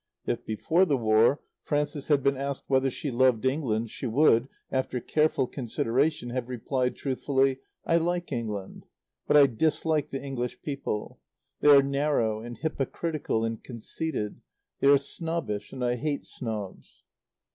[0.25, 4.99] If, before the War, Frances had been asked whether she loved England, she would, after
[4.99, 8.87] careful consideration, have replied truthfully, "I like England.
[9.27, 11.19] But I dislike the English people.
[11.59, 14.41] They are narrow and hypocritical and conceited.
[14.79, 17.03] They are snobbish; and I hate snobs."